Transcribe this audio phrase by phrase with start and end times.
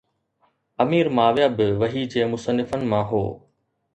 [0.83, 3.23] امير معاويه به وحي جي مصنفن مان هو